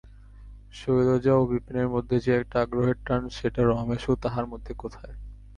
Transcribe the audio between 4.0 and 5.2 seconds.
ও তাহার মধ্যে কোথায়?